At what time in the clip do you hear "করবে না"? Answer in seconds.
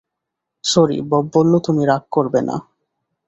2.11-2.55